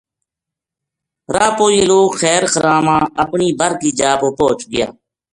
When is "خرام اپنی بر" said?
2.53-3.71